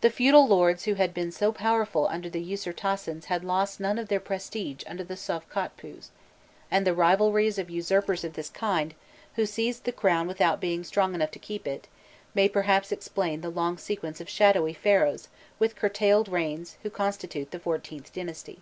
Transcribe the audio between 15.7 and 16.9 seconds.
curtailed reigns who